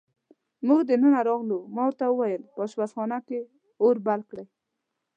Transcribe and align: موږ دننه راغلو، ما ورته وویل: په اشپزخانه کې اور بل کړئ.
موږ 0.67 0.79
دننه 0.89 1.19
راغلو، 1.29 1.59
ما 1.75 1.81
ورته 1.87 2.05
وویل: 2.07 2.41
په 2.53 2.59
اشپزخانه 2.67 3.17
کې 3.27 3.39
اور 3.81 3.95
بل 4.05 4.21
کړئ. 4.29 4.45